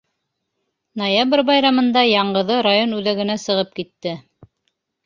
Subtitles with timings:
[1.01, 4.21] Ноябрь байрамында яңғыҙы район үҙәгенә сығып китте.